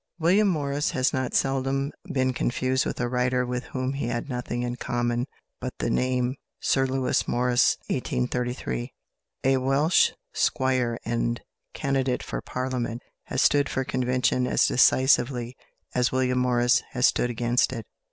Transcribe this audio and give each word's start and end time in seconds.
William 0.17 0.47
Morris 0.47 0.89
has 0.89 1.13
not 1.13 1.35
seldom 1.35 1.91
been 2.11 2.33
confused 2.33 2.87
with 2.87 2.99
a 2.99 3.07
writer 3.07 3.45
with 3.45 3.65
whom 3.65 3.93
he 3.93 4.07
had 4.07 4.29
nothing 4.29 4.63
in 4.63 4.75
common 4.75 5.27
but 5.59 5.75
the 5.77 5.91
name. 5.91 6.33
=Sir 6.59 6.87
Lewis 6.87 7.27
Morris 7.27 7.77
(1833 7.85 8.93
)=, 7.85 8.93
a 9.43 9.57
Welsh 9.57 10.09
squire, 10.33 10.97
and 11.05 11.41
candidate 11.75 12.23
for 12.23 12.41
Parliament, 12.41 13.03
has 13.25 13.43
stood 13.43 13.69
for 13.69 13.83
convention 13.83 14.47
as 14.47 14.65
decisively 14.65 15.55
as 15.93 16.11
William 16.11 16.39
Morris 16.39 16.81
has 16.93 17.05
stood 17.05 17.29
against 17.29 17.71
it. 17.71 17.85